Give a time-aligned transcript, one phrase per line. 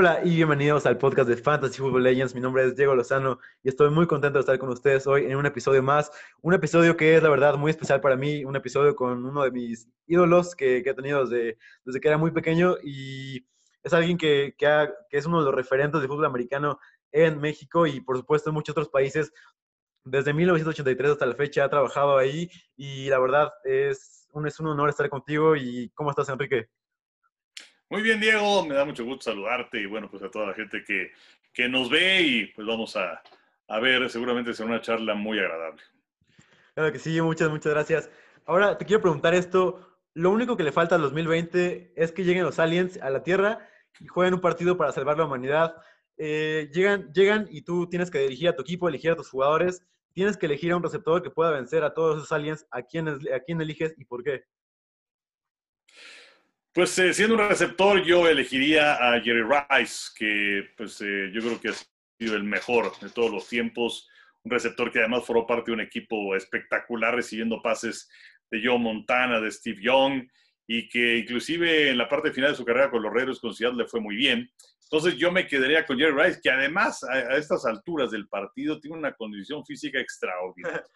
[0.00, 2.34] Hola y bienvenidos al podcast de Fantasy Football Legends.
[2.34, 5.36] Mi nombre es Diego Lozano y estoy muy contento de estar con ustedes hoy en
[5.36, 6.10] un episodio más.
[6.40, 8.42] Un episodio que es, la verdad, muy especial para mí.
[8.42, 12.30] Un episodio con uno de mis ídolos que, he tenido desde, desde, que era muy
[12.30, 13.46] pequeño y
[13.82, 16.78] es alguien que, que, es uno de los referentes de fútbol americano
[17.12, 19.34] en México y, por supuesto, en muchos otros países.
[20.02, 24.68] Desde 1983 hasta la fecha ha trabajado ahí y la verdad es un, es un
[24.68, 25.56] honor estar contigo.
[25.56, 26.70] ¿Y cómo estás, Enrique?
[27.90, 30.84] Muy bien, Diego, me da mucho gusto saludarte y bueno, pues a toda la gente
[30.86, 31.10] que,
[31.52, 33.20] que nos ve y pues vamos a,
[33.66, 35.82] a ver, seguramente será una charla muy agradable.
[36.74, 38.10] Claro que sí, muchas, muchas gracias.
[38.46, 42.44] Ahora te quiero preguntar esto, lo único que le falta al 2020 es que lleguen
[42.44, 43.68] los aliens a la Tierra
[43.98, 45.74] y jueguen un partido para salvar la humanidad.
[46.16, 49.84] Eh, llegan, llegan y tú tienes que dirigir a tu equipo, elegir a tus jugadores,
[50.12, 52.66] tienes que elegir a un receptor que pueda vencer a todos esos aliens.
[52.70, 54.44] ¿A quién, a quién eliges y por qué?
[56.72, 61.60] Pues eh, siendo un receptor, yo elegiría a Jerry Rice, que pues eh, yo creo
[61.60, 61.74] que ha
[62.16, 64.08] sido el mejor de todos los tiempos.
[64.44, 68.08] Un receptor que además formó parte de un equipo espectacular recibiendo pases
[68.52, 70.28] de Joe Montana, de Steve Young,
[70.68, 73.82] y que inclusive en la parte final de su carrera con los Raiders con Seattle
[73.82, 74.48] le fue muy bien.
[74.84, 78.96] Entonces yo me quedaría con Jerry Rice, que además a estas alturas del partido tiene
[78.96, 80.84] una condición física extraordinaria.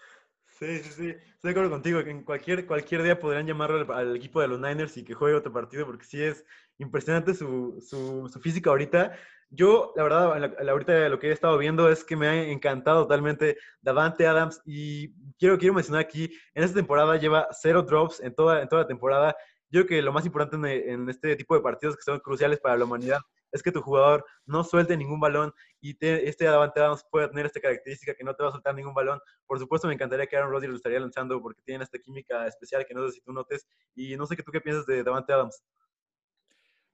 [0.59, 1.09] Sí, sí, sí.
[1.09, 1.99] Estoy de acuerdo contigo.
[2.01, 5.53] En cualquier, cualquier día podrían llamarlo al, equipo de los Niners y que juegue otro
[5.53, 6.45] partido, porque sí es
[6.79, 9.17] impresionante su, su, su física ahorita.
[9.51, 13.03] Yo, la verdad, la, ahorita lo que he estado viendo es que me ha encantado
[13.03, 18.35] totalmente Davante Adams y quiero, quiero mencionar aquí, en esta temporada lleva cero drops en
[18.35, 19.37] toda, en toda la temporada.
[19.71, 22.61] Yo creo que lo más importante en, en este tipo de partidos que son cruciales
[22.61, 23.19] para la humanidad
[23.55, 27.61] es que tu jugador no suelte ningún balón y este Davante Adams puede tener esta
[27.61, 29.21] característica que no te va a soltar ningún balón.
[29.47, 32.85] Por supuesto, me encantaría que Aaron Rodgers lo estaría lanzando porque tiene esta química especial
[32.85, 33.67] que no sé si tú notes.
[33.95, 35.63] Y no sé qué tú qué piensas de Davante Adams.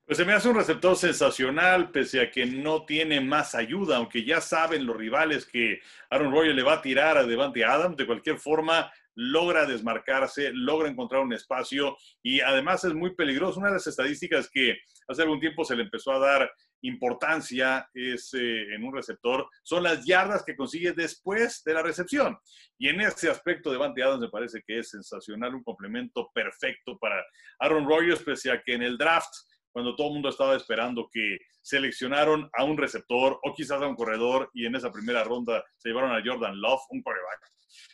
[0.04, 4.25] Pues se me hace un receptor sensacional, pese a que no tiene más ayuda, aunque
[4.25, 7.97] ya saben los rivales que Aaron Rodgers le va a tirar a Devante Adams.
[7.97, 13.59] De cualquier forma, logra desmarcarse, logra encontrar un espacio y además es muy peligroso.
[13.59, 14.76] Una de las estadísticas que
[15.09, 16.50] hace algún tiempo se le empezó a dar
[16.82, 22.38] importancia es eh, en un receptor son las yardas que consigue después de la recepción.
[22.78, 26.99] Y en ese aspecto de Vante Adams me parece que es sensacional, un complemento perfecto
[26.99, 27.22] para
[27.59, 29.32] Aaron Rodgers, pese a que en el draft
[29.72, 33.97] cuando todo el mundo estaba esperando que seleccionaron a un receptor o quizás a un
[33.97, 37.50] corredor y en esa primera ronda se llevaron a Jordan Love, un coreback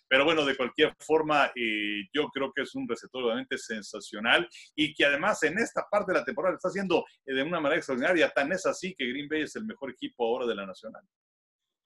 [0.09, 4.95] pero bueno, de cualquier forma, eh, yo creo que es un receptor realmente sensacional y
[4.95, 8.31] que además en esta parte de la temporada está haciendo eh, de una manera extraordinaria.
[8.31, 11.03] Tan es así que Green Bay es el mejor equipo ahora de la Nacional.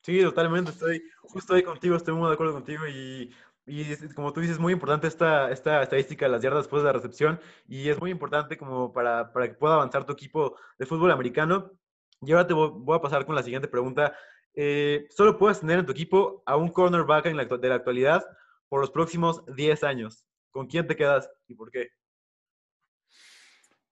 [0.02, 0.70] Sí, totalmente.
[0.70, 3.30] Estoy justo ahí contigo, estoy muy de acuerdo contigo y
[3.70, 6.88] y como tú dices, es muy importante esta, esta estadística de las yardas después de
[6.88, 10.86] la recepción y es muy importante como para, para que pueda avanzar tu equipo de
[10.86, 11.70] fútbol americano.
[12.20, 14.16] Y ahora te voy a pasar con la siguiente pregunta.
[14.54, 18.26] Eh, solo puedes tener en tu equipo a un cornerback de la actualidad
[18.68, 20.26] por los próximos 10 años.
[20.50, 21.90] ¿Con quién te quedas y por qué?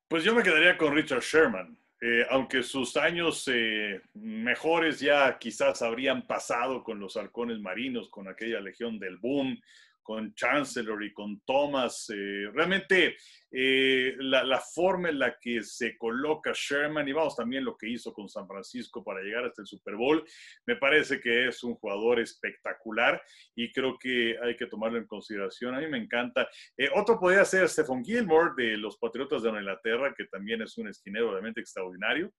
[0.08, 1.78] Pues yo me quedaría con Richard Sherman.
[2.00, 8.28] Eh, aunque sus años eh, mejores ya quizás habrían pasado con los halcones marinos, con
[8.28, 9.60] aquella legión del boom,
[10.08, 12.08] con Chancellor y con Thomas.
[12.08, 13.14] Eh, realmente
[13.50, 18.14] eh, la, forma en la que se coloca Sherman y vamos también lo que hizo
[18.14, 20.24] con San Francisco para llegar hasta el Super Bowl,
[20.64, 23.20] me parece que es un jugador espectacular
[23.54, 25.74] y creo que hay que tomarlo en consideración.
[25.74, 26.48] A mí me encanta.
[26.78, 30.88] Eh, otro podría ser Stephon Gilmore de los Patriotas de Inglaterra, que también es un
[30.88, 32.32] esquinero realmente extraordinario.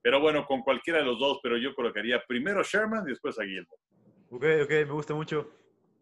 [0.00, 3.38] Pero bueno, con cualquiera de los dos, pero yo colocaría primero a Sherman y después
[3.38, 3.82] a Gilmore.
[4.30, 5.59] Ok, ok, me gusta mucho.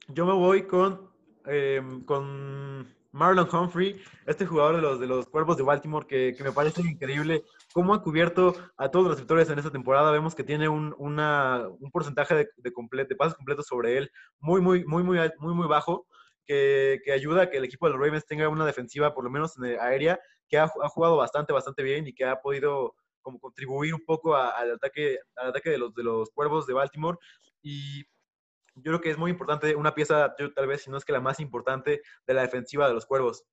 [0.08, 1.10] Yo me voy con,
[1.44, 6.43] em, con Marlon Humphrey, este jugador de los, de los Cuervos de Baltimore, que, que
[6.43, 7.44] me parece increíble
[7.75, 10.10] cómo ha cubierto a todos los receptores en esta temporada.
[10.10, 12.72] Vemos que tiene un, una, un porcentaje de, de,
[13.05, 16.06] de pases completos sobre él muy, muy, muy, muy, muy, muy bajo.
[16.46, 19.28] Que, que, ayuda a que el equipo de los Ravens tenga una defensiva, por lo
[19.28, 20.19] menos en aérea,
[20.49, 24.34] que ha, ha, jugado bastante, bastante bien y que ha podido como contribuir un poco
[24.34, 27.19] al ataque, al ataque de los, de los Cuervos de Baltimore.
[27.61, 28.06] Y
[28.82, 31.12] yo creo que es muy importante, una pieza, yo tal vez, si no es que
[31.12, 33.44] la más importante de la defensiva de los cuervos.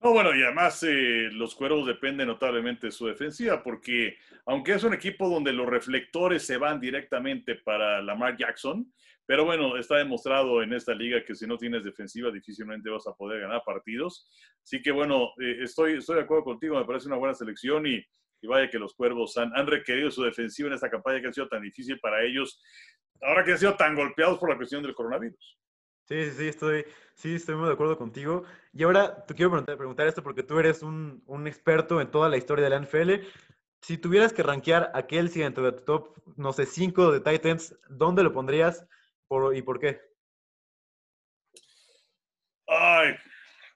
[0.00, 4.16] No, bueno, y además eh, los cuervos dependen notablemente de su defensiva, porque
[4.46, 8.92] aunque es un equipo donde los reflectores se van directamente para Lamar Jackson,
[9.24, 13.14] pero bueno, está demostrado en esta liga que si no tienes defensiva difícilmente vas a
[13.14, 14.28] poder ganar partidos.
[14.64, 18.04] Así que bueno, eh, estoy, estoy de acuerdo contigo, me parece una buena selección y,
[18.42, 21.32] y vaya que los cuervos han, han, requerido su defensiva en esta campaña que ha
[21.32, 22.60] sido tan difícil para ellos
[23.22, 25.58] ahora que han sido tan golpeados por la cuestión del coronavirus.
[26.08, 26.84] Sí, sí, estoy,
[27.14, 28.44] sí, estoy muy de acuerdo contigo.
[28.72, 32.28] Y ahora te quiero preguntar, preguntar esto porque tú eres un, un, experto en toda
[32.28, 33.26] la historia de la NFL.
[33.80, 37.78] Si tuvieras que rankear a Kelsey dentro de tu top, no sé, 5 de Titans,
[37.88, 38.86] ¿dónde lo pondrías
[39.28, 40.00] por, y por qué?
[42.66, 43.14] Ay,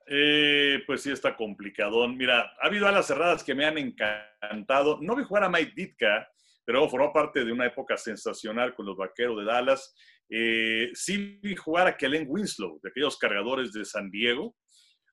[0.06, 2.06] eh, pues sí está complicado.
[2.08, 4.98] Mira, ha habido alas cerradas que me han encantado.
[5.00, 6.28] No vi jugar a Mike Ditka,
[6.64, 9.94] pero formó parte de una época sensacional con los vaqueros de Dallas.
[10.28, 14.56] Eh, sí vi jugar a Kellen Winslow, de aquellos cargadores de San Diego.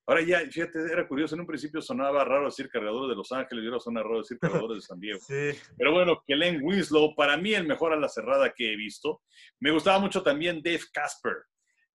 [0.06, 3.64] Ahora ya, fíjate, era curioso, en un principio sonaba raro decir cargadores de Los Ángeles
[3.64, 5.20] y ahora suena raro decir cargadores de San Diego.
[5.28, 5.58] Sí.
[5.78, 9.22] Pero bueno, Kellen Winslow, para mí el mejor a la cerrada que he visto.
[9.60, 11.38] Me gustaba mucho también Dave Casper,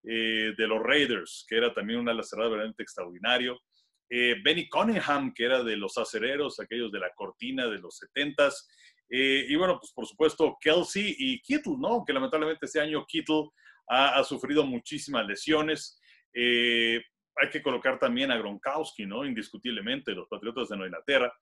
[0.05, 3.61] eh, de los Raiders, que era también una ala cerrada verdaderamente extraordinario.
[4.09, 8.69] Eh, Benny Cunningham, que era de los acereros, aquellos de la cortina de los 70s.
[9.11, 12.05] Eh, y bueno, pues por supuesto Kelsey y Kittle, ¿no?
[12.07, 13.49] Que lamentablemente este año Kittle
[13.89, 15.99] ha, sufrido muchísimas lesiones.
[16.35, 19.25] Hay que colocar también a Gronkowski, ¿no?
[19.25, 21.33] Indiscutiblemente, los Patriotas de Nueva Inglaterra.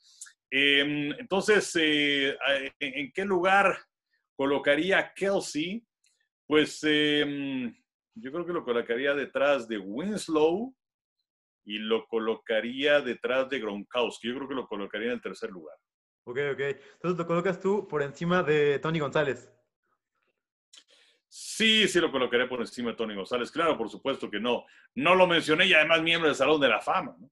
[0.51, 3.77] Em, entonces, ¿en qué lugar
[4.37, 5.85] colocaría Kelsey?
[6.47, 7.75] Pues em,
[8.17, 10.75] yo creo que lo colocaría detrás de Winslow
[11.65, 14.29] y lo colocaría detrás de Gronkowski.
[14.29, 15.77] Yo creo que lo colocaría en el tercer lugar.
[16.25, 16.61] Ok, ok.
[16.61, 19.53] Entonces lo colocas tú por encima de Tony González.
[21.29, 23.51] Sí, sí lo colocaré por encima de Tony González.
[23.51, 24.65] Claro, por supuesto que no.
[24.95, 27.15] No lo mencioné y además miembro del Salón de la Fama.
[27.19, 27.31] ¿no?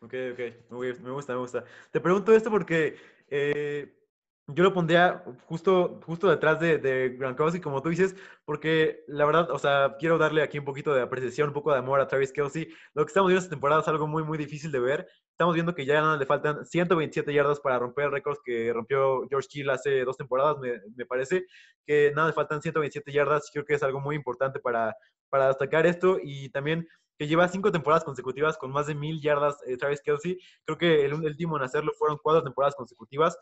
[0.00, 0.38] Ok, ok.
[0.70, 1.64] Me gusta, me gusta.
[1.90, 2.96] Te pregunto esto porque
[3.28, 4.01] eh,
[4.48, 9.50] yo lo pondría justo, justo detrás de, de Gronkowski, como tú dices, porque la verdad,
[9.50, 12.32] o sea, quiero darle aquí un poquito de apreciación, un poco de amor a Travis
[12.32, 12.68] Kelsey.
[12.94, 15.08] Lo que estamos viendo esta temporada es algo muy, muy difícil de ver.
[15.30, 19.72] Estamos viendo que ya le faltan 127 yardas para romper récords que rompió George Kittle
[19.72, 21.46] hace dos temporadas, me, parece.
[21.86, 23.48] Que nada, le faltan 127 yardas.
[23.52, 24.96] Creo que es algo muy importante para,
[25.30, 26.18] para destacar esto.
[26.22, 26.86] Y también
[27.16, 30.38] que lleva cinco temporadas consecutivas con más de mil yardas eh, Travis Kelsey.
[30.64, 33.38] Creo que el último en hacerlo fueron cuatro temporadas consecutivas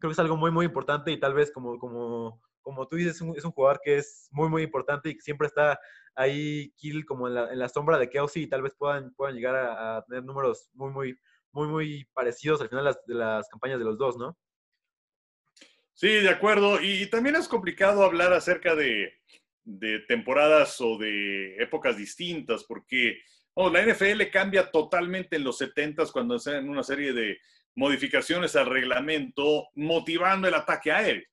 [0.00, 3.16] creo que es algo muy, muy importante y tal vez como, como, como tú dices,
[3.36, 5.78] es un, jugador que es muy, muy importante y que siempre está
[6.14, 9.34] ahí Kill como en la, en la sombra de Kelsey y tal vez puedan, puedan
[9.34, 11.18] llegar a, tener números muy, muy,
[11.52, 14.36] muy, muy parecidos al final de las, campañas de los dos, ¿no?
[15.92, 16.80] Sí, de acuerdo.
[16.80, 19.12] Y, también es complicado hablar acerca de,
[19.64, 23.20] de, temporadas o de épocas distintas, porque
[23.52, 27.38] oh, la NFL cambia totalmente en los 70 cuando hacen una serie de,
[27.76, 31.24] modificaciones al reglamento motivando el ataque aéreo.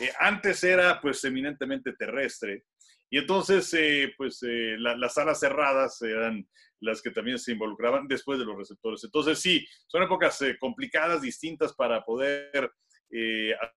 [0.00, 2.64] Eh, antes era pues eminentemente terrestre
[3.08, 6.46] y entonces eh, pues eh, las alas cerradas eran
[6.80, 9.02] las que también se involucraban después de los receptores.
[9.04, 12.70] Entonces sí, son épocas complicadas, distintas para poder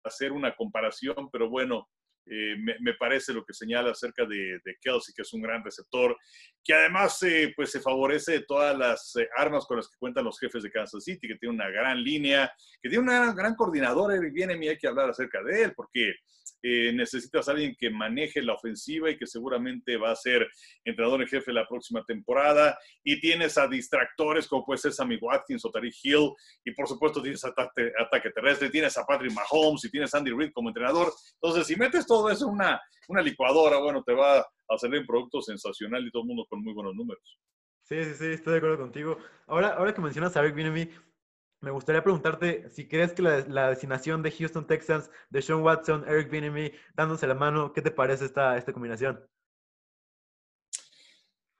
[0.04, 1.88] hacer una comparación, pero bueno,
[2.30, 6.18] eh, me, parece lo que señala acerca de, Kelsey, que es un gran receptor,
[6.64, 10.26] que además eh, pues se favorece de todas las eh, armas con las que cuentan
[10.26, 12.52] los jefes de Kansas City, que tiene una gran línea,
[12.82, 15.74] que tiene un gran, gran coordinador, y viene y hay que hablar acerca de él,
[15.76, 16.16] porque
[16.64, 20.48] eh, necesitas a alguien que maneje la ofensiva y que seguramente va a ser
[20.84, 22.78] entrenador en jefe la próxima temporada.
[23.04, 26.32] Y tienes a distractores como puede ser Sammy Watkins o Tariq Hill.
[26.66, 30.32] Y por supuesto tienes ataque, ataque terrestre, tienes a Patrick Mahomes y tienes a Andy
[30.32, 31.14] Reid como entrenador.
[31.42, 35.08] Entonces, si metes todo eso en una, una licuadora, bueno, te va a salir un
[35.08, 37.40] producto sensacional y todo el mundo con muy buenos números.
[37.84, 39.18] Sí, sí, sí, estoy de acuerdo contigo.
[39.48, 40.90] Ahora, ahora que mencionas a Eric Bienemy,
[41.62, 46.30] me gustaría preguntarte si crees que la, designación de Houston Texans, de Sean Watson, Eric
[46.30, 49.26] Bieniemy, dándose la mano, ¿qué te parece esta, esta combinación?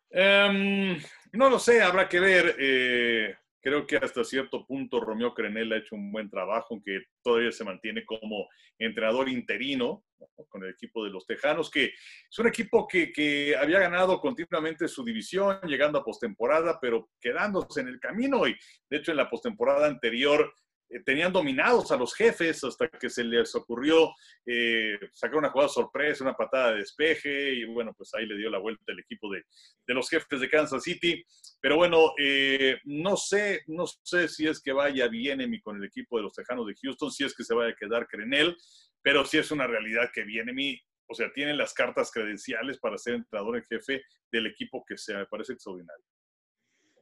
[0.10, 0.98] Em,
[1.34, 2.56] no lo sé, habrá que ver.
[2.60, 3.36] Eh,
[3.68, 7.66] Creo que hasta cierto punto Romeo Crenel ha hecho un buen trabajo, aunque todavía se
[7.66, 8.48] mantiene como
[8.80, 10.06] entrenador interino
[10.48, 14.88] con el equipo de los Tejanos, que es un equipo que, que había ganado continuamente
[14.88, 18.48] su división, llegando a postemporada, pero quedándose en el camino.
[18.48, 18.56] Y
[18.90, 20.50] de hecho, en la postemporada anterior
[20.90, 24.12] eh, tenían dominados a los jefes hasta que se les ocurrió
[24.46, 28.50] eh, sacar una jugada sorpresa, una patada de despeje y bueno, pues ahí le dio
[28.50, 29.44] la vuelta el equipo de,
[29.86, 31.24] de los jefes de Kansas City.
[31.60, 36.18] Pero bueno, eh, no sé, no sé si es que vaya bien con el equipo
[36.18, 38.56] de los Tejanos de Houston, si es que se vaya a quedar Crenel,
[39.02, 42.98] pero sí es una realidad que viene mi, o sea, tiene las cartas credenciales para
[42.98, 46.04] ser entrenador en jefe del equipo que se me parece extraordinario.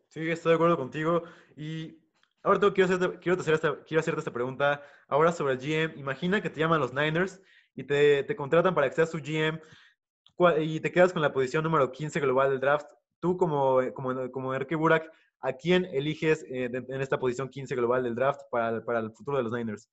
[0.08, 1.24] Sí, estoy de acuerdo contigo
[1.58, 2.05] y
[2.46, 4.84] Ahora quiero, hacerte, quiero, hacer esta, quiero hacerte esta pregunta.
[5.08, 6.00] Ahora sobre el GM.
[6.00, 7.42] Imagina que te llaman los Niners
[7.74, 9.60] y te, te contratan para que seas su GM
[10.60, 12.86] y te quedas con la posición número 15 global del draft.
[13.20, 18.04] Tú como, como, como Enrique Burak, ¿a quién eliges eh, en esta posición 15 global
[18.04, 19.90] del draft para, para el futuro de los Niners?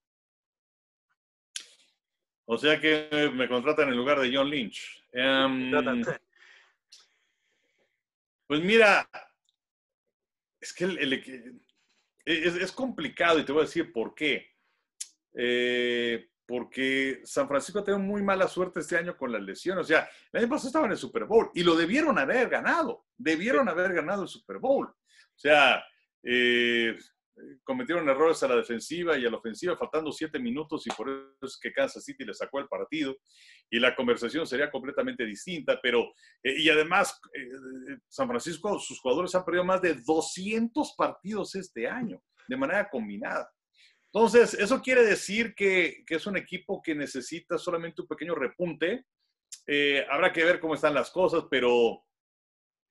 [2.45, 5.03] O sea que me contratan en lugar de John Lynch.
[5.15, 5.71] Um,
[8.47, 9.09] pues mira,
[10.61, 11.63] es que el,
[12.25, 14.47] es, complicado y te voy a decir por qué.
[15.35, 19.85] eh, porque San Francisco ha tenido muy mala suerte este año con las lesiones.
[19.85, 23.07] O sea, el año pasado estaban en el Super Bowl y lo debieron haber ganado.
[23.17, 24.87] Debieron haber ganado el Super Bowl.
[24.87, 25.83] O sea,
[26.23, 26.95] eh,
[27.65, 31.47] cometieron errores a la defensiva y a la ofensiva, faltando siete minutos, y por eso
[31.47, 33.17] es que Kansas City le sacó el partido.
[33.71, 36.13] Y la conversación sería completamente distinta, pero,
[36.43, 41.89] eh, y además, eh, San Francisco, sus jugadores han perdido más de 200 partidos este
[41.89, 43.51] año, de manera combinada.
[44.13, 49.07] Entonces, eso quiere decir que, que es un equipo que necesita solamente un pequeño repunte.
[49.67, 52.05] Eh, habrá que ver cómo están las cosas, pero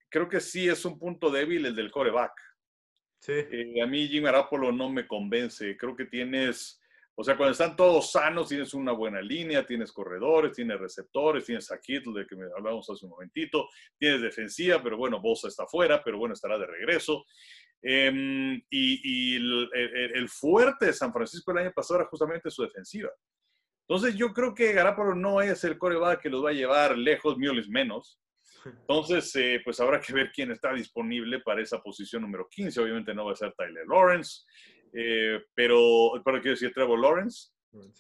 [0.09, 2.33] creo que sí es un punto débil el del coreback.
[3.27, 5.77] Eh, a mí Jim Arapolo no me convence.
[5.77, 6.81] Creo que tienes,
[7.15, 11.71] o sea, cuando están todos sanos, tienes una buena línea, tienes corredores, tienes receptores, tienes
[11.71, 16.03] a Kittle, de que hablábamos hace un momentito, tienes defensiva, pero bueno, Bosa está fuera,
[16.03, 17.25] pero bueno, estará de regreso.
[17.83, 23.09] Em, y, el, fuerte de San Francisco el año pasado era justamente su defensiva.
[23.87, 27.37] Entonces yo creo que Garapolo no es el coreback que los va a llevar lejos,
[27.37, 28.19] Mules menos.
[28.65, 32.81] Entonces, eh, pues habrá que ver quién está disponible para esa posición número 15.
[32.81, 34.41] Obviamente no va a ser Tyler Lawrence,
[34.93, 37.49] eh, pero, pero quiero decir Trevor Lawrence,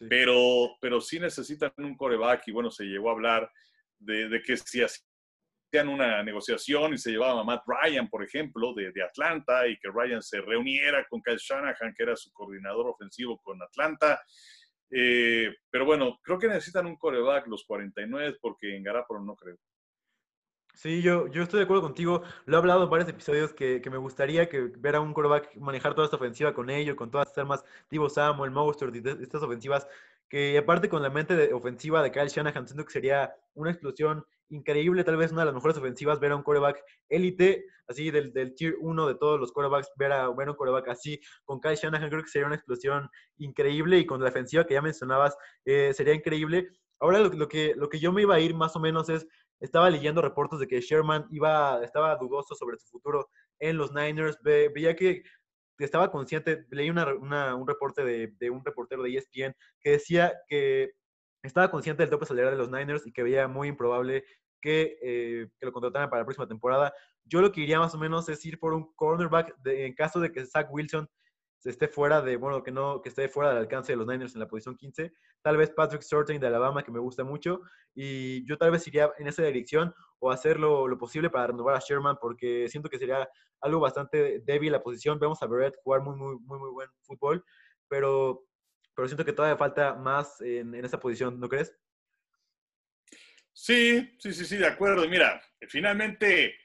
[0.09, 3.51] pero, pero sí necesitan un coreback y bueno, se llegó a hablar
[3.97, 8.73] de, de que si hacían una negociación y se llevaban a Matt Ryan, por ejemplo,
[8.73, 12.87] de, de, Atlanta y que Ryan se reuniera con Kyle Shanahan, que era su coordinador
[12.87, 14.21] ofensivo con Atlanta.
[14.89, 19.57] Eh, pero bueno, creo que necesitan un coreback los 49 porque en Garapolo no creo.
[20.73, 22.23] Sí, yo, yo estoy de acuerdo contigo.
[22.45, 25.55] Lo he hablado en varios episodios que, que me gustaría que ver a un quarterback
[25.57, 29.87] manejar toda esta ofensiva con ello, con todas estas armas, Tivo Samuel, Mostert, estas ofensivas,
[30.29, 34.25] que aparte con la mente de, ofensiva de Kyle Shanahan, siento que sería una explosión
[34.49, 38.31] increíble, tal vez una de las mejores ofensivas, ver a un quarterback élite, así del,
[38.33, 41.75] del tier 1 de todos los quarterbacks, ver a, ver un quarterback así con Kyle
[41.75, 45.35] Shanahan, creo que sería una explosión increíble y con la defensiva que ya mencionabas,
[45.65, 46.69] eh, sería increíble.
[46.99, 49.27] Ahora lo, lo, que, lo que yo me iba a ir más o menos es
[49.61, 54.37] estaba leyendo reportes de que Sherman iba, estaba dudoso sobre su futuro en los Niners.
[54.43, 55.23] veía que
[55.77, 60.91] estaba consciente, leí un reporte de, un reportero de ESPN que decía que
[61.43, 64.23] estaba consciente del tope salarial de los Niners y que veía muy improbable
[64.61, 66.93] que, eh, que, lo contrataran para la próxima temporada.
[67.25, 70.31] Yo lo que iría más o menos es ir por un cornerback en caso de
[70.31, 71.09] que Zach Wilson
[71.69, 74.39] esté fuera de, bueno, que no, que esté fuera del alcance de los Niners en
[74.39, 75.13] la posición 15.
[75.41, 77.61] Tal vez Patrick Surtain de Alabama, que me gusta mucho.
[77.93, 81.79] Y yo tal vez iría en esa dirección o hacer lo, posible para renovar a
[81.79, 83.27] Sherman, porque siento que sería
[83.61, 85.19] algo bastante débil la posición.
[85.19, 87.43] Vemos a Barrett jugar muy, muy, muy, muy buen fútbol,
[87.87, 88.45] pero,
[88.95, 91.75] pero siento que todavía falta más en, en esa posición, ¿no crees?
[93.53, 95.07] Sí, sí, sí, sí, de acuerdo.
[95.07, 96.55] Mira, finalmente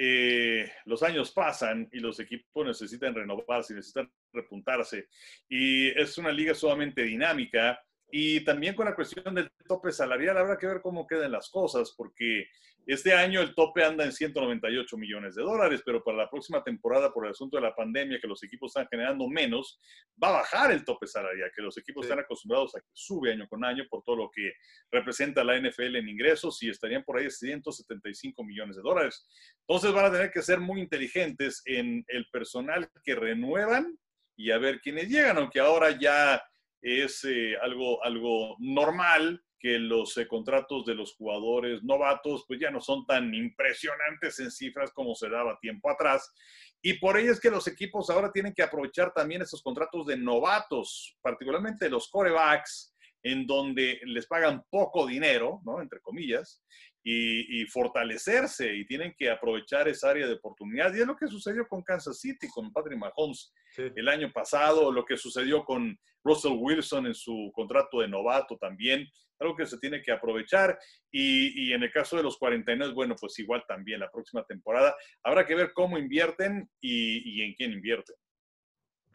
[0.00, 5.08] eh, los años pasan y los equipos necesitan renovarse, necesitan repuntarse.
[5.48, 7.80] Y es una liga sumamente dinámica.
[8.10, 11.92] Y también con la cuestión del tope salarial, habrá que ver cómo quedan las cosas,
[11.96, 12.46] porque
[12.88, 17.12] este año el tope anda en 198 millones de dólares, pero para la próxima temporada,
[17.12, 19.78] por el asunto de la pandemia, que los equipos están generando menos,
[20.22, 23.46] va a bajar el tope salarial, que los equipos están acostumbrados a que sube año
[23.46, 24.54] con año por todo lo que
[24.90, 29.28] representa la NFL en ingresos y estarían por ahí 175 millones de dólares.
[29.68, 33.98] Entonces van a tener que ser muy inteligentes en el personal que renuevan
[34.38, 36.40] y a ver quiénes llegan, aunque ahora ya
[36.80, 42.70] es eh, algo, algo normal que los eh, contratos de los jugadores novatos pues ya
[42.70, 46.32] no son tan impresionantes en cifras como se daba tiempo atrás.
[46.80, 50.16] Y por ello es que los equipos ahora tienen que aprovechar también esos contratos de
[50.16, 55.80] novatos, particularmente los corebacks, en donde les pagan poco dinero, ¿no?
[55.82, 56.62] Entre comillas,
[57.02, 60.94] y, fortalecerse y tienen que aprovechar esa área de oportunidad.
[60.94, 65.04] Y es lo que sucedió con Kansas City, con Patrick Mahomes el año pasado, lo
[65.04, 69.06] que sucedió con Russell Wilson en su contrato de novato también,
[69.38, 70.78] algo que se tiene que aprovechar.
[71.10, 74.94] Y, y, en el caso de los 49, bueno, pues igual también la próxima temporada.
[75.22, 78.16] Habrá que ver cómo invierten y, y en quién invierten.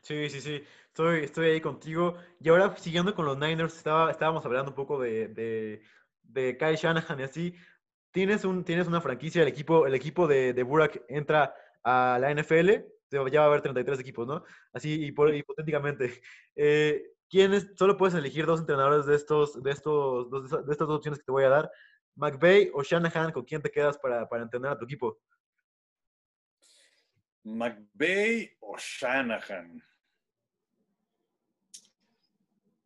[0.02, 0.64] Sí, sí, sí,
[0.94, 2.16] estoy, estoy ahí contigo.
[2.40, 5.82] Y ahora, siguiendo con los Niners, estaba, estábamos hablando un poco de, de,
[6.22, 7.56] de Kyle Shanahan y así
[8.12, 12.32] tienes, un, tienes una franquicia, el equipo, el equipo de, de Burak entra a la
[12.32, 12.70] NFL,
[13.10, 14.44] ya va a haber 33 equipos, ¿no?
[14.72, 16.22] Así hipotéticamente.
[16.56, 21.20] Eh, ¿quiénes, solo puedes elegir dos entrenadores de, estos, de, estos, de estas dos opciones
[21.20, 21.72] que te voy a dar?
[22.16, 23.32] ¿McVay o Shanahan?
[23.32, 25.20] ¿Con quién te quedas para, para entrenar a tu equipo?
[27.44, 29.82] ¿McVay o Shanahan?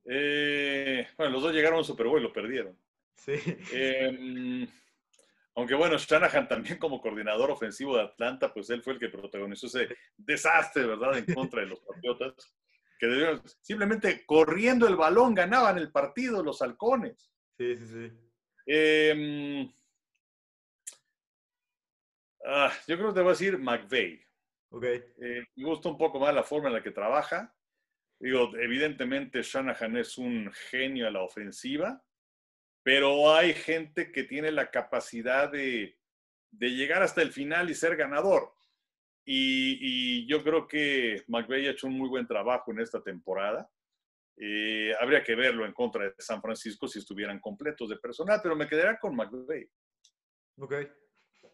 [0.09, 2.77] Eh, bueno, los dos llegaron al Super Bowl y lo perdieron.
[3.15, 3.33] Sí.
[3.73, 4.67] Eh,
[5.55, 9.65] aunque bueno, Shanahan también como coordinador ofensivo de Atlanta, pues él fue el que protagonizó
[9.65, 12.55] ese desastre, ¿verdad?, en contra de los Patriotas.
[12.99, 17.31] que simplemente corriendo el balón ganaban el partido los halcones.
[17.57, 18.11] Sí, sí, sí.
[18.67, 19.73] Em,
[22.45, 24.23] ah, yo creo que te voy a decir McVeigh.
[24.69, 25.03] Okay.
[25.21, 27.51] Eh, me gusta un poco más la forma en la que trabaja.
[28.19, 32.03] Digo, evidentemente Shanahan es un genio a la ofensiva,
[32.83, 35.97] pero hay gente que tiene la capacidad de,
[36.51, 38.53] de llegar hasta el final y ser ganador.
[39.29, 43.69] Y, yo creo que McVeigh ha hecho un muy buen trabajo en esta temporada.
[44.37, 48.55] Eh, habría que verlo en contra de San Francisco si estuvieran completos de personal, pero
[48.55, 49.69] me quedaría con McVeigh.
[50.59, 50.73] Ok,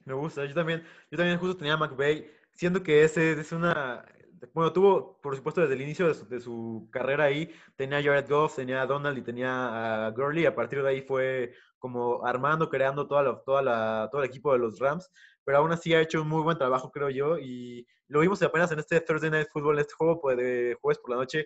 [0.05, 0.46] me gusta.
[0.46, 4.05] Yo también, yo también justo tenía McVeigh, siendo que ese es una...
[4.54, 8.56] Bueno, tuvo, por supuesto, desde el inicio de su, carrera ahí, tenía a Jared Goff,
[8.56, 10.46] tenía a Donald y tenía a Gurley.
[10.46, 14.60] A partir de ahí fue como armando, creando toda toda la, todo el equipo de
[14.60, 15.10] los Rams
[15.44, 18.72] pero aún así ha hecho un muy buen trabajo, creo yo, y lo vimos apenas
[18.72, 21.46] en este Thursday Night Football, este juego pues, de jueves por la noche,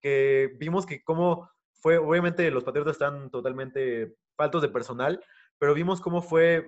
[0.00, 1.50] que vimos que cómo
[1.80, 5.22] fue, obviamente los Patriotas están totalmente faltos de personal,
[5.58, 6.66] pero vimos cómo fue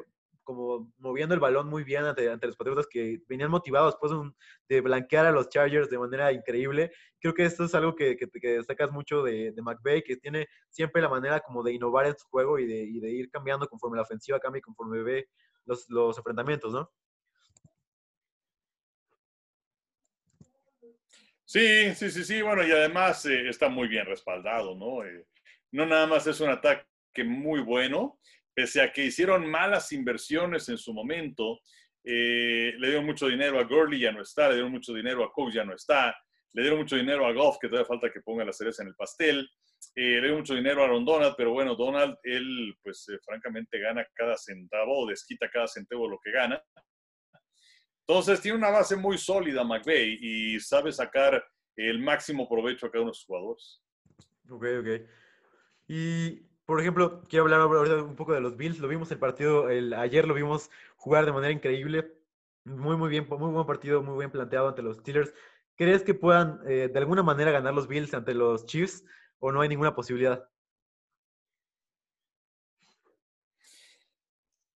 [0.50, 4.12] como moviendo el balón muy bien ante, ante los Patriotas que venían motivados después
[4.68, 6.90] de, blanquear a los Chargers de manera increíble.
[7.20, 11.38] Creo que esto es algo que, destacas mucho de, de que tiene siempre la manera
[11.38, 14.40] como de innovar en su juego y de, y de ir cambiando conforme la ofensiva
[14.40, 15.28] cambia y conforme ve
[15.66, 16.90] los, los enfrentamientos, ¿no?
[21.44, 22.42] Sí, sí, sí, sí.
[22.42, 25.04] Bueno, y además eh, está muy bien respaldado, ¿no?
[25.04, 25.26] Eh,
[25.70, 26.84] no nada más es un ataque
[27.24, 28.18] muy bueno,
[28.60, 31.60] pese a que hicieron malas inversiones en su momento.
[32.04, 34.48] Eh, le dieron mucho dinero a Gurley, ya no está.
[34.48, 36.14] Le dieron mucho dinero a Cook, ya no está.
[36.52, 38.94] Le dieron mucho dinero a Goff, que todavía falta que ponga la cereza en el
[38.94, 39.48] pastel.
[39.94, 43.78] Eh, le dio mucho dinero a Aaron Donald, pero bueno, Donald, él pues eh, francamente
[43.78, 46.62] gana cada centavo o desquita cada centavo lo que gana.
[48.06, 51.42] Entonces tiene una base muy sólida McVeigh y sabe sacar
[51.76, 53.82] el máximo provecho a cada uno de sus jugadores.
[54.50, 55.08] Ok, ok.
[55.88, 58.78] Y, por ejemplo, quiero hablar ahora un poco de los Bills.
[58.78, 62.14] Lo vimos el partido, ayer lo vimos jugar de manera increíble.
[62.62, 65.34] Muy, muy bien, muy buen partido, muy bien planteado ante los Steelers.
[65.74, 69.04] ¿Crees que puedan eh, de alguna manera ganar los Bills ante los Chiefs?
[69.40, 70.48] o no hay ninguna posibilidad?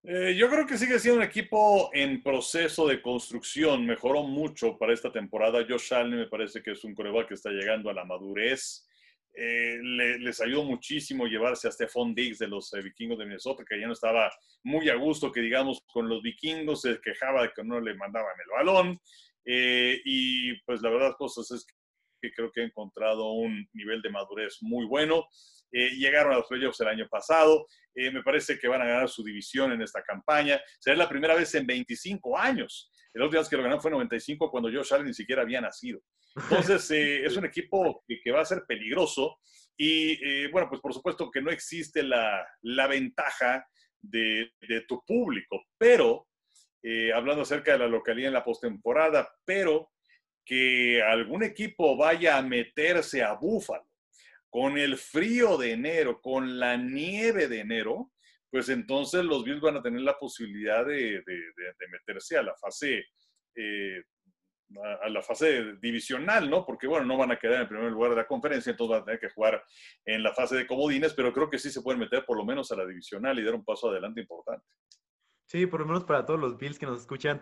[0.01, 3.85] Eh, yo creo que sigue siendo un equipo en proceso de construcción.
[3.85, 5.63] Mejoró mucho para esta temporada.
[5.69, 8.87] Josh Allen me parece que es un coreback que está llegando a la madurez.
[9.35, 13.79] Eh, les ayudó muchísimo llevarse a Stephon Diggs de los eh, vikingos de Minnesota, que
[13.79, 14.31] ya no estaba
[14.63, 18.35] muy a gusto, que digamos, con los vikingos se quejaba de que no le mandaban
[18.39, 18.99] el balón.
[19.45, 21.65] y pues la verdad, cosas es
[22.21, 25.27] que creo que ha encontrado un nivel de madurez muy bueno.
[25.71, 27.67] Eh, llegaron a los playoffs el año pasado.
[27.95, 30.61] Eh, me parece que van a ganar su división en esta campaña.
[30.79, 32.91] Será la primera vez en 25 años.
[33.13, 35.99] El vez que lo ganaron fue en 95 cuando Josh Allen ni siquiera había nacido.
[36.35, 39.39] Entonces, eh, es un equipo que, va a ser peligroso.
[39.75, 43.65] Y bueno, pues por supuesto que no existe la, la ventaja
[43.99, 46.27] de, de, tu público, pero
[47.15, 49.91] hablando acerca de la localidad en la postemporada, pero
[50.45, 53.87] que algún equipo vaya a meterse a Búfalo
[54.53, 58.11] con el frío de enero, con la nieve de enero,
[58.51, 61.23] pues entonces los Bills van a tener la posibilidad de,
[61.89, 63.03] meterse a la fase
[63.55, 64.03] eh,
[65.01, 66.65] a la fase divisional, ¿no?
[66.65, 69.05] Porque, bueno, no van a quedar en primer lugar de la conferencia, entonces van a
[69.05, 69.63] tener que jugar
[70.05, 72.71] en la fase de comodines, pero creo que sí se pueden meter por lo menos
[72.71, 74.65] a la divisional y dar un paso adelante importante.
[75.45, 77.41] Sí, por lo menos para todos los Bills que nos escuchan,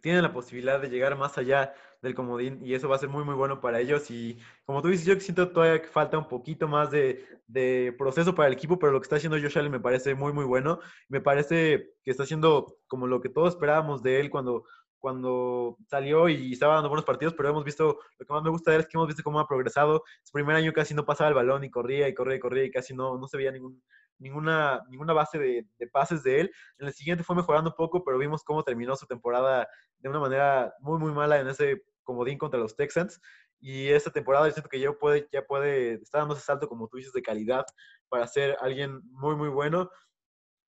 [0.00, 3.24] tienen la posibilidad de llegar más allá del comodín y eso va a ser muy,
[3.24, 4.10] muy bueno para ellos.
[4.10, 8.34] Y como tú dices, yo siento todavía que falta un poquito más de, de proceso
[8.34, 10.80] para el equipo, pero lo que está haciendo Josh Allen me parece muy, muy bueno.
[11.08, 14.64] Me parece que está haciendo como lo que todos esperábamos de él cuando,
[15.00, 18.70] cuando salió y estaba dando buenos partidos, pero hemos visto, lo que más me gusta
[18.70, 20.04] de él es que hemos visto cómo ha progresado.
[20.22, 22.70] Su primer año casi no pasaba el balón y corría y corría y corría y
[22.70, 23.82] casi no, no se veía ningún,
[24.18, 26.52] ninguna, ninguna base de, de, pases de él.
[26.78, 29.66] En el siguiente fue mejorando un poco, pero vimos cómo terminó su temporada
[29.98, 33.20] de una manera muy, muy mala en ese comodín contra los Texans.
[33.60, 36.88] Y esta temporada yo siento que ya puede, ya puede, estar dando ese salto, como
[36.88, 37.64] tú dices, de calidad
[38.08, 39.90] para ser alguien muy, muy bueno.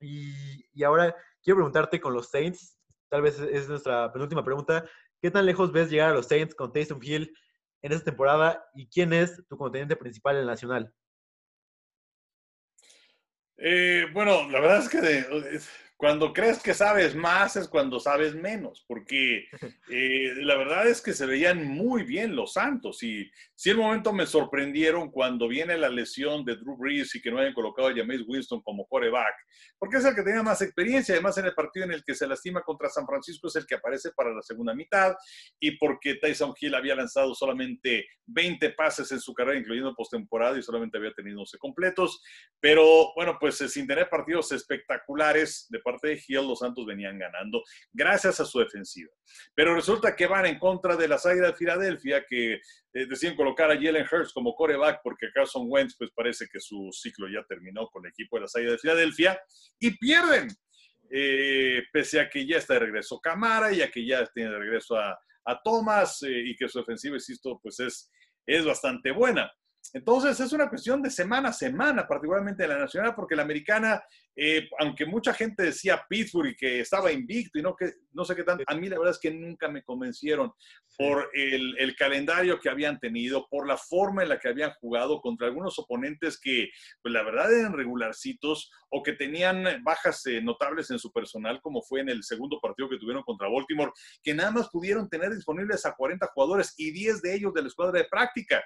[0.01, 2.79] Y, y ahora quiero preguntarte con los Saints,
[3.13, 4.87] tal vez es nuestra penúltima pregunta,
[5.21, 7.37] ¿qué tan lejos ves llegar a los Saints con Taysom Hill
[7.83, 10.95] en esta temporada y quién es tu contendiente principal en el Nacional?
[13.59, 14.99] Eh, bueno, la verdad es que
[16.03, 19.47] cuando crees que sabes más es cuando sabes menos, porque
[19.89, 24.13] eh, la verdad es que se veían muy bien los Santos y sí el momento
[24.13, 27.95] me sorprendieron cuando viene la lesión de Drew Brees y que no hayan colocado a
[27.95, 29.33] James Winston como coreback,
[29.79, 32.27] porque es el que tenía más experiencia, además en el partido en el que se
[32.27, 35.15] lastima contra San Francisco es el que aparece para la segunda mitad
[35.61, 40.65] y porque Tyson Hill había lanzado solamente 20 pases en su carrera, incluyendo postemporada y
[40.65, 42.21] solamente había tenido 11 completos,
[42.59, 47.19] pero bueno, pues eh, sin tener partidos espectaculares de parte de Hill, los Santos venían
[47.19, 49.11] ganando gracias a su defensiva.
[49.55, 52.61] Pero resulta que van en contra de las Águilas de Filadelfia, que eh,
[53.09, 57.29] deciden colocar a Jalen Hurts como coreback porque Carson Wentz, pues parece que su ciclo
[57.29, 59.41] ya terminó con el equipo de las Águilas de Filadelfia
[59.79, 60.49] y pierden.
[61.15, 64.59] Eh, pese a que ya está de regreso Camara y a que ya tiene de
[64.59, 65.19] regreso a,
[65.63, 68.11] Thomas eh, y que su ofensiva, insisto, pues es,
[68.47, 69.53] es bastante buena.
[69.93, 74.03] Entonces es una cuestión de semana a semana, particularmente en la nacional, porque la americana,
[74.35, 78.35] eh, aunque mucha gente decía Pittsburgh y que estaba invicto y no, que, no sé
[78.35, 80.53] qué tanto, a mí la verdad es que nunca me convencieron
[80.97, 85.21] por el, el, calendario que habían tenido, por la forma en la que habían jugado
[85.21, 86.71] contra algunos oponentes que,
[87.03, 91.83] pues la verdad eran regularcitos o que tenían bajas eh, notables en su personal, como
[91.83, 93.93] fue en el segundo partido que tuvieron contra Baltimore,
[94.23, 97.69] que nada más pudieron tener disponibles a 40 jugadores y 10 de ellos de la
[97.69, 98.63] escuadra de práctica.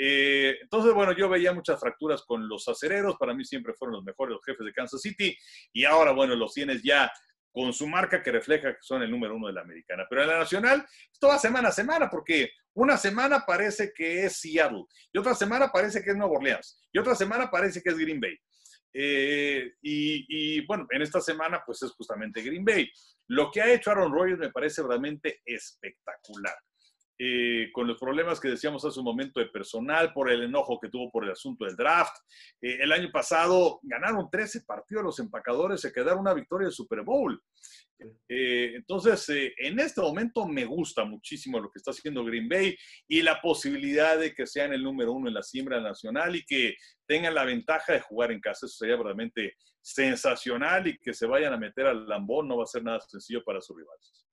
[0.00, 4.04] Eh, entonces, bueno, yo veía muchas fracturas con los acereros, para mí siempre fueron los
[4.04, 5.36] mejores los jefes de Kansas City,
[5.72, 7.10] y ahora, bueno, los tienes ya
[7.50, 10.06] con su marca que refleja que son el número uno de la americana.
[10.08, 14.36] Pero en la nacional, esto va semana a semana, porque una semana parece que es
[14.36, 17.98] Seattle, y otra semana parece que es Nueva Orleans, y otra semana parece que es
[17.98, 18.38] Green Bay.
[18.94, 22.88] Eh, y, y, bueno, en esta semana pues es justamente Green Bay.
[23.26, 26.54] Lo que ha hecho Aaron Rodgers me parece realmente espectacular.
[27.20, 30.88] Eh, con los problemas que decíamos hace un momento de personal, por el enojo que
[30.88, 32.14] tuvo por el asunto del draft.
[32.60, 37.02] Eh, el año pasado ganaron 13 partidos los empacadores, se quedaron una victoria del Super
[37.02, 37.42] Bowl.
[38.28, 42.76] Eh, entonces, en este momento me gusta muchísimo lo que está haciendo Green Bay
[43.08, 46.76] y la posibilidad de que sean el número uno en la siembra nacional y que
[47.04, 48.66] tengan la ventaja de jugar en casa.
[48.66, 52.66] Eso sería realmente sensacional y que se vayan a meter al lambón no va a
[52.66, 54.28] ser nada sencillo para sus rivales.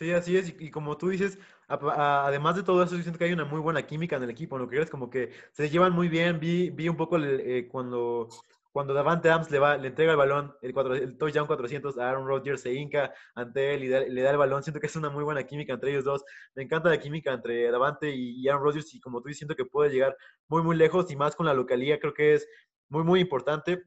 [0.00, 0.54] Sí, así es.
[0.58, 3.82] Y, como tú dices, además de todo eso, yo siento que hay una muy buena
[3.86, 4.56] química en el equipo.
[4.56, 6.40] Lo que es como que se llevan muy bien.
[6.40, 8.28] Vi, vi un poco eh, cuando,
[8.72, 12.08] cuando Davante Adams le, va, le entrega el balón, el, cuatro, el touchdown 400 a
[12.08, 14.62] Aaron Rodgers, se hinca ante él y le da el balón.
[14.62, 16.24] Siento que es una muy buena química entre ellos dos.
[16.54, 18.94] Me encanta la química entre Davante y, Aaron Rodgers.
[18.94, 20.16] Y como tú dices, siento que puede llegar
[20.48, 22.00] muy, muy lejos y más con la localía.
[22.00, 22.48] Creo que es
[22.88, 23.82] muy, muy importante.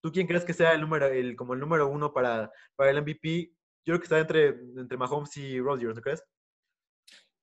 [0.00, 3.02] ¿Tú quién crees que sea el número, el, como el número uno para, para el
[3.02, 3.59] MVP?
[3.84, 6.24] Yo creo que está entre, entre Mahomes y Rodgers, ¿no crees?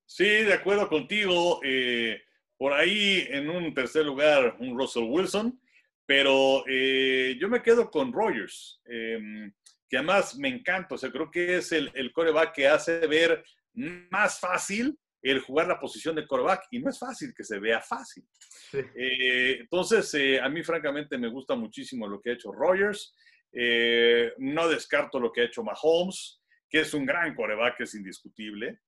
[0.06, 1.60] Sí, de acuerdo contigo.
[1.64, 2.22] Eh,
[2.58, 5.60] por ahí en un tercer lugar, un Russell Wilson,
[6.06, 9.54] pero eh, yo me quedo con Rodgers, em,
[9.90, 10.96] que además me encanta.
[10.96, 15.68] O sea, creo que es el, el coreback que hace ver más fácil el jugar
[15.68, 18.26] la posición de coreback y no es fácil que se vea fácil.
[18.74, 23.16] Eh, entonces, a mí francamente me gusta muchísimo lo que ha hecho Rodgers.
[23.60, 28.82] Eh, no descarto lo que ha hecho Mahomes, que es un gran coreback, es indiscutible,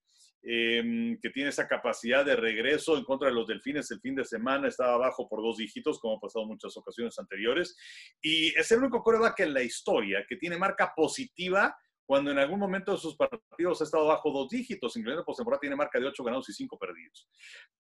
[0.44, 4.24] eh, que tiene esa capacidad de regreso en contra de los delfines el fin de
[4.24, 7.76] semana, estaba abajo por dos dígitos, como ha pasado en muchas ocasiones anteriores,
[8.22, 12.60] y es el único coreback en la historia que tiene marca positiva cuando en algún
[12.60, 16.24] momento de sus partidos ha estado bajo dos dígitos, incluyendo postemporada, tiene marca de ocho
[16.24, 17.28] ganados y cinco perdidos.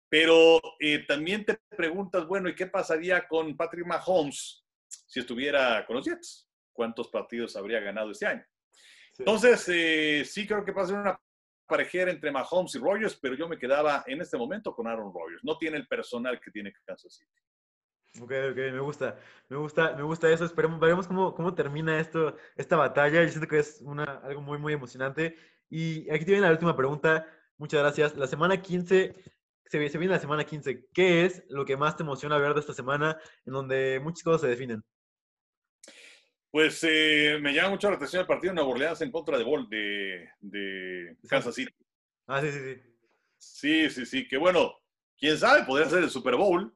[0.07, 5.95] Pero eh, también te preguntas, bueno, ¿y qué pasaría con Patrick Mahomes si estuviera con
[5.95, 6.48] los Jets?
[6.79, 8.45] Cuántos partidos habría ganado este año.
[9.17, 11.19] Entonces, eh, sí creo que pasa una
[11.67, 15.43] parejera entre Mahomes y Rogers, pero yo me quedaba en este momento con Aaron Rodgers.
[15.43, 18.23] No tiene el personal que tiene Kansas City.
[18.23, 20.45] Ok, ok, me gusta, me gusta, me gusta eso.
[20.45, 23.23] Esperemos, veremos cómo, cómo termina esto, esta batalla.
[23.23, 25.35] Yo siento que es una, algo muy, muy emocionante.
[25.69, 27.27] Y aquí te viene la última pregunta.
[27.57, 28.15] Muchas gracias.
[28.15, 29.15] La semana 15,
[29.65, 30.87] se, se viene la semana 15.
[30.93, 34.41] ¿Qué es lo que más te emociona ver de esta semana en donde muchas cosas
[34.41, 34.81] se definen?
[36.51, 39.43] Pues eh, me llama mucho la atención el partido de Nueva Orleans en contra de,
[39.43, 41.71] Bol, de, de Kansas City.
[42.27, 42.81] Ah, sí, sí, sí.
[43.37, 44.27] Sí, sí, sí.
[44.27, 44.73] Que bueno,
[45.17, 46.75] quién sabe, podría ser el Super Bowl.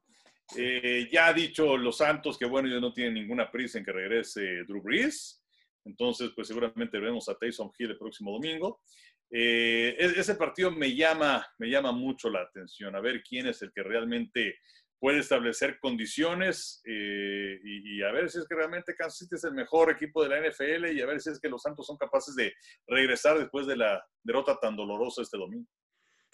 [0.55, 3.91] Eh, ya ha dicho Los Santos que bueno, ellos no tienen ninguna prisa en que
[3.91, 5.43] regrese Drew Brees.
[5.86, 8.81] Entonces, pues seguramente veremos a Taysom Hill el próximo domingo.
[9.29, 13.62] Eh, e-, ese partido me llama, me llama mucho la atención, a ver quién es
[13.63, 14.59] el que realmente
[15.03, 19.53] puede establecer condiciones eh, y, a ver si es que realmente Kansas City es el
[19.53, 22.33] mejor equipo de la NFL y a ver si es que los Santos son capaces
[22.35, 22.53] de
[22.87, 25.67] regresar después de la derrota tan dolorosa este domingo.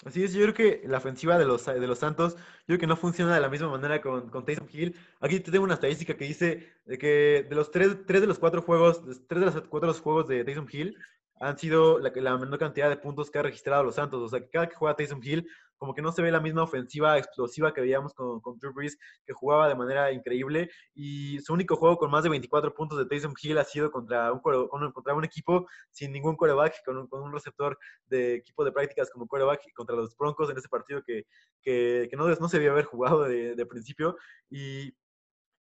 [0.06, 2.86] Así es, yo creo que la ofensiva de los, de los Santos, yo creo que
[2.86, 4.96] no funciona de la misma manera con, con Taysom Hill.
[5.20, 8.38] Aquí te tengo una estadística que dice de que de los tres, tres de los
[8.38, 10.96] cuatro juegos, tres de los cuatro los juegos de Taysom Hill
[11.40, 14.22] han sido la, menor cantidad de puntos que ha registrado los Santos.
[14.22, 15.48] O sea, que cada que juega Taysom Hill
[15.80, 18.98] como que no se ve la misma ofensiva explosiva que veíamos con, con Drew Brees,
[19.26, 20.70] que jugaba de manera increíble.
[20.94, 24.32] Y su único juego con más de 24 puntos de Taysom Hill ha sido contra
[24.34, 29.26] un, contra un equipo sin ningún coreback, con un, receptor de equipo de prácticas como
[29.28, 31.26] coreback contra los Broncos en ese partido que,
[31.62, 34.18] que, que no, no se debió haber jugado de, de principio.
[34.50, 34.94] Y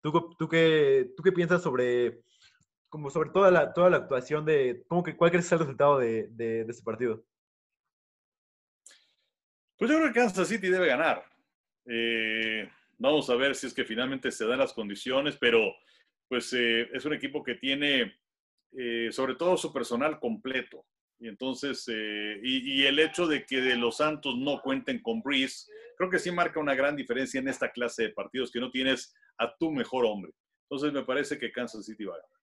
[0.01, 2.23] tú, tú, qué, tú qué piensas sobre
[2.89, 5.59] como sobre toda la, toda la actuación de, ¿cómo que, ¿cuál crees que es el
[5.59, 7.23] resultado de, de, de ese partido?
[9.79, 11.23] Pues yo creo que Kansas City debe ganar.
[11.85, 15.73] Eh, vamos a ver si es que finalmente se dan las condiciones, pero
[16.27, 18.13] pues eh, es un equipo que tiene
[18.77, 20.85] eh, sobre todo su personal completo.
[21.17, 25.69] Y entonces, y, y, el hecho de que de los Santos no cuenten con Breeze,
[25.97, 29.13] creo que sí marca una gran diferencia en esta clase de partidos que no tienes
[29.37, 30.31] a tu mejor hombre.
[30.63, 32.38] Entonces me parece que Kansas City va a ganar.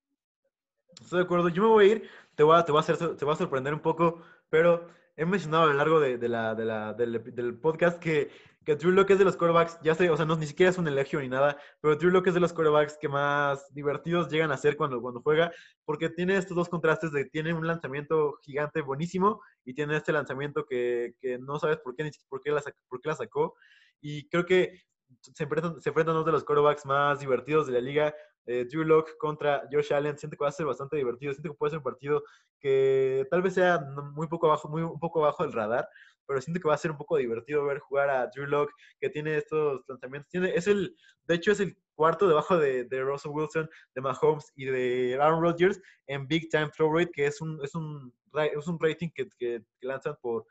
[1.00, 1.48] Estoy de acuerdo.
[1.48, 3.36] Yo me voy a ir, te voy a, te voy a, hacer, te voy a
[3.36, 7.34] sorprender un poco, pero he mencionado a lo largo de, de la, de la, del,
[7.34, 8.30] del, podcast que,
[8.64, 10.78] que Drew Locke es de los quarterbacks, ya sé, o sea, no, ni siquiera es
[10.78, 14.50] un elegio ni nada, pero Drew Locke es de los quarterbacks que más divertidos llegan
[14.50, 15.52] a ser cuando, cuando juega,
[15.84, 20.66] porque tiene estos dos contrastes de, tiene un lanzamiento gigante buenísimo y tiene este lanzamiento
[20.66, 23.54] que, que no sabes por qué, ni por qué, la, por qué la sacó.
[24.00, 24.82] Y creo que
[25.20, 28.14] se enfrentan, se enfrentan dos de los quarterbacks más divertidos de la liga,
[28.46, 31.58] eh, Drew Locke contra Josh Allen, siento que va a ser bastante divertido, siento que
[31.58, 32.22] puede ser un partido
[32.60, 33.80] que tal vez sea
[34.14, 35.88] muy poco abajo, muy, un poco abajo del radar,
[36.26, 39.10] pero siento que va a ser un poco divertido ver jugar a Drew Locke, que
[39.10, 43.32] tiene estos lanzamientos, tiene, es el, de hecho es el cuarto debajo de, de Russell
[43.32, 47.58] Wilson, de Mahomes y de Aaron Rodgers en Big Time Throw Rate, que es un,
[47.64, 50.46] es un, es un rating que, que, que lanzan por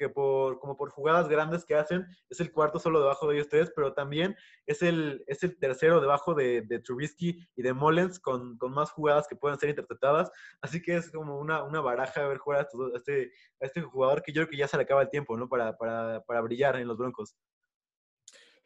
[0.00, 3.48] que por, como por jugadas grandes que hacen, es el cuarto solo debajo de ellos
[3.50, 4.34] tres, pero también
[4.64, 8.90] es el, es el tercero debajo de, de Trubisky y de Mullens con, con, más
[8.92, 10.30] jugadas que pueden ser interpretadas.
[10.62, 14.32] Así que es como una, una baraja ver jugar a, este, a este jugador que
[14.32, 15.50] yo creo que ya se le acaba el tiempo, ¿no?
[15.50, 17.36] Para, para, para brillar en los Broncos.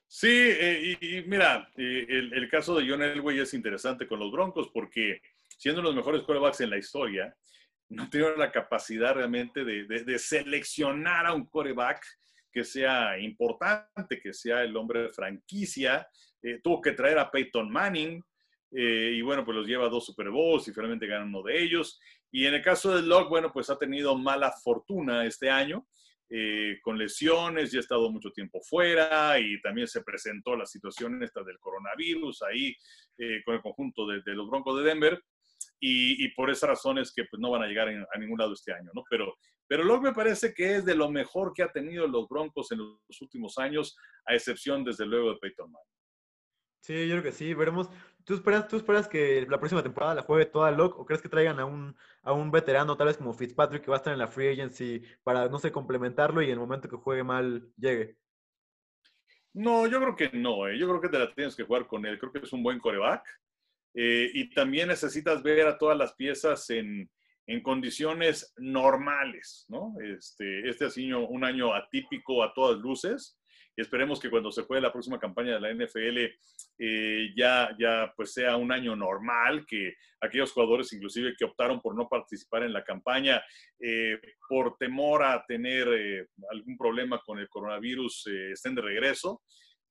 [0.07, 4.20] Sí, eh, y, y, mira, eh, el, el, caso de John Elway es interesante con
[4.20, 5.20] los Broncos porque
[5.59, 7.37] siendo los mejores quarterbacks en la historia,
[7.94, 12.04] no tiene la capacidad realmente de, de, seleccionar a un coreback
[12.52, 16.07] que sea importante, que sea el hombre de franquicia.
[16.42, 18.22] Eh, tuvo que traer a Peyton Manning
[18.70, 21.62] eh, y bueno, pues los lleva a dos Super Bowls y finalmente gana uno de
[21.62, 21.98] ellos.
[22.30, 25.87] Y en el caso de Locke, bueno, pues ha tenido mala fortuna este año.
[26.30, 31.22] Eh, con lesiones, ya ha estado mucho tiempo fuera y también se presentó la situación
[31.22, 32.74] esta del coronavirus ahí
[33.44, 35.22] con el conjunto de, de, los Broncos de Denver
[35.87, 38.73] y, y por esas razones que pues, no van a llegar a ningún lado este
[38.73, 39.05] año, ¿no?
[39.11, 39.37] Pero,
[39.68, 42.79] pero luego me parece que es de lo mejor que ha tenido los Broncos en
[42.79, 43.94] los últimos años,
[44.25, 45.94] a excepción, desde luego, de Peyton Manning.
[46.81, 47.90] Sí, yo creo que sí, veremos.
[48.25, 51.29] ¿Tú esperas, ¿Tú esperas que la próxima temporada la juegue toda Locke o crees que
[51.29, 54.18] traigan a un, a un veterano, tal vez como Fitzpatrick, que va a estar en
[54.18, 58.16] la free agency para, no sé, complementarlo y en el momento que juegue mal llegue?
[59.53, 60.66] No, yo creo que no.
[60.66, 60.79] ¿eh?
[60.79, 62.18] Yo creo que te la tienes que jugar con él.
[62.18, 63.23] Creo que es un buen coreback.
[63.94, 67.09] Eh, y también necesitas ver a todas las piezas en,
[67.46, 69.94] en condiciones normales, ¿no?
[70.02, 73.38] Este, este sido un año atípico a todas luces
[73.76, 76.18] y esperemos que cuando se juegue la próxima campaña de la NFL
[76.78, 81.96] eh, ya, ya pues sea un año normal, que aquellos jugadores inclusive que optaron por
[81.96, 83.42] no participar en la campaña
[83.80, 89.42] eh, por temor a tener eh, algún problema con el coronavirus eh, estén de regreso.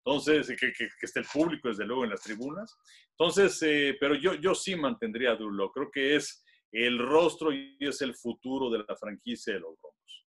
[0.05, 2.77] Entonces, que, que, que, esté el público, desde luego, en las tribunas.
[3.11, 8.01] Entonces, eh, pero yo, yo sí mantendría a Creo que es el rostro y es
[8.01, 10.25] el futuro de la franquicia de los Broncos.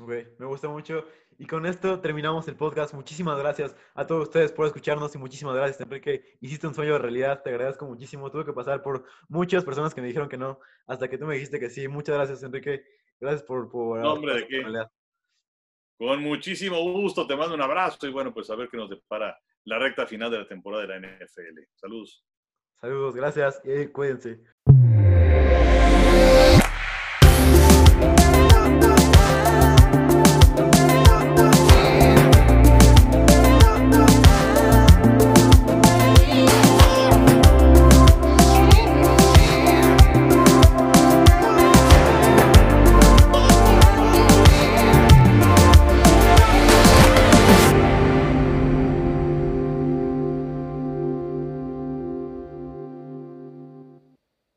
[0.00, 1.04] Ok, me gusta mucho.
[1.38, 2.94] Y con esto terminamos el podcast.
[2.94, 6.36] Muchísimas gracias a todos ustedes por escucharnos y muchísimas gracias, Enrique.
[6.40, 8.30] Hiciste un sueño de realidad, te agradezco muchísimo.
[8.30, 11.34] Tuve que pasar por muchas personas que me dijeron que no, hasta que tú me
[11.34, 11.88] dijiste que sí.
[11.88, 12.84] Muchas gracias, Enrique.
[13.20, 13.68] Gracias por...
[13.68, 14.60] por no, hombre, ¿de qué?
[14.60, 14.92] Realidad.
[15.98, 19.36] Con muchísimo gusto, te mando un abrazo y bueno, pues a ver qué nos depara
[19.64, 21.60] la recta final de la temporada de la NFL.
[21.74, 22.24] Saludos.
[22.80, 24.40] Saludos, gracias y cuídense.